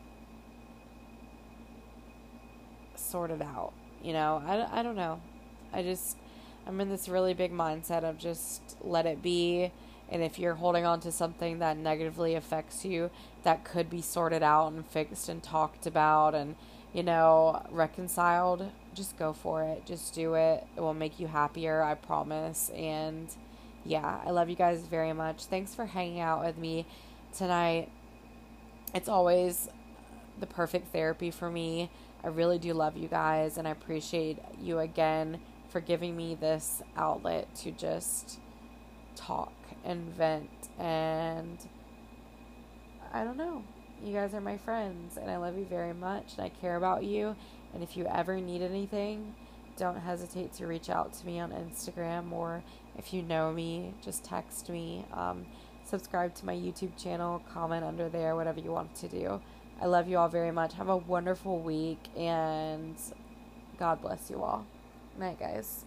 [2.95, 3.73] sort it out.
[4.01, 5.21] You know, I, I don't know.
[5.71, 6.17] I just,
[6.65, 9.71] I'm in this really big mindset of just let it be.
[10.11, 13.09] And if you're holding on to something that negatively affects you,
[13.43, 16.55] that could be sorted out and fixed and talked about and,
[16.93, 19.85] you know, reconciled, just go for it.
[19.85, 20.65] Just do it.
[20.75, 22.69] It will make you happier, I promise.
[22.75, 23.29] And,
[23.85, 25.45] yeah, I love you guys very much.
[25.45, 26.85] Thanks for hanging out with me
[27.35, 27.89] tonight.
[28.93, 29.69] It's always
[30.41, 31.89] the perfect therapy for me.
[32.23, 35.39] I really do love you guys, and I appreciate you again
[35.69, 38.39] for giving me this outlet to just
[39.15, 39.53] talk
[39.85, 40.49] and vent.
[40.79, 41.57] And
[43.13, 43.63] I don't know.
[44.03, 47.03] You guys are my friends, and I love you very much, and I care about
[47.03, 47.35] you.
[47.73, 49.35] And if you ever need anything,
[49.77, 52.63] don't hesitate to reach out to me on Instagram or
[52.97, 55.05] if you know me, just text me.
[55.13, 55.45] Um,
[55.85, 59.41] subscribe to my YouTube channel, comment under there, whatever you want to do.
[59.81, 60.73] I love you all very much.
[60.73, 62.95] Have a wonderful week and
[63.79, 64.65] God bless you all.
[65.17, 65.85] Night, guys.